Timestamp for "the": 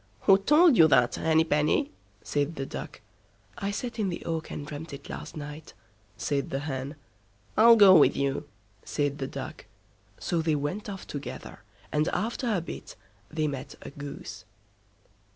2.55-2.65, 4.09-4.25, 6.49-6.61, 9.19-9.27